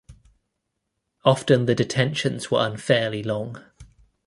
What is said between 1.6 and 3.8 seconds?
the detentions were unfairly long.